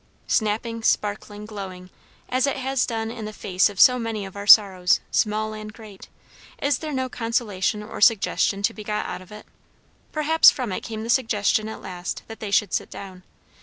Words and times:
Snapping, 0.25 0.81
sparkling, 0.81 1.45
glowing, 1.45 1.91
as 2.27 2.47
it 2.47 2.57
has 2.57 2.87
done 2.87 3.11
in 3.11 3.25
the 3.25 3.31
face 3.31 3.69
of 3.69 3.79
so 3.79 3.99
many 3.99 4.25
of 4.25 4.35
our 4.35 4.47
sorrows, 4.47 4.99
small 5.11 5.53
and 5.53 5.71
great, 5.71 6.09
is 6.59 6.79
there 6.79 6.91
no 6.91 7.07
consolation 7.07 7.83
or 7.83 8.01
suggestion 8.01 8.63
to 8.63 8.73
be 8.73 8.83
got 8.83 9.05
out 9.05 9.21
of 9.21 9.31
it? 9.31 9.45
Perhaps 10.11 10.49
from 10.49 10.71
it 10.71 10.81
came 10.81 11.03
the 11.03 11.09
suggestion 11.11 11.69
at 11.69 11.81
last 11.83 12.23
that 12.27 12.39
they 12.39 12.49
should 12.49 12.73
sit 12.73 12.89
down. 12.89 13.21